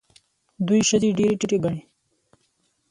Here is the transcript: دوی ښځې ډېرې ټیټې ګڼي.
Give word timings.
دوی 0.67 0.81
ښځې 0.89 1.09
ډېرې 1.17 1.35
ټیټې 1.39 1.57
ګڼي. 1.63 1.81